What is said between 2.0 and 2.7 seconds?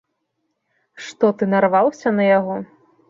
на яго?